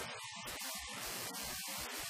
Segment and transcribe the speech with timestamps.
[0.00, 0.14] Thank
[2.08, 2.09] you.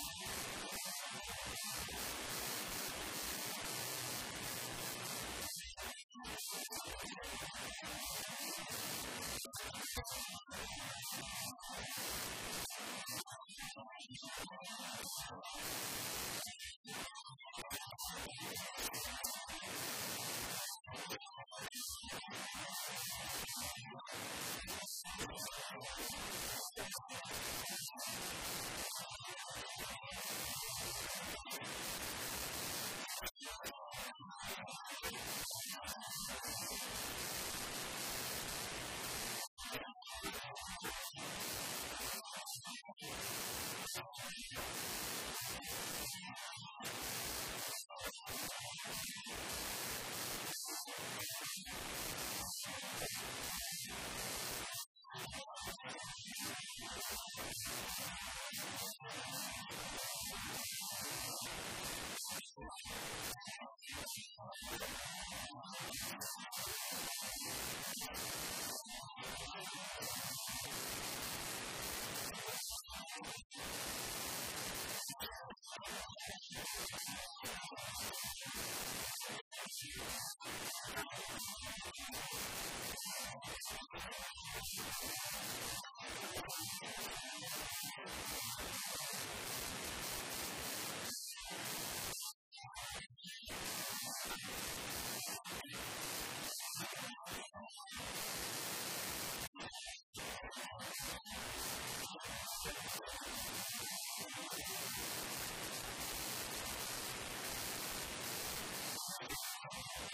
[80.96, 81.04] I'm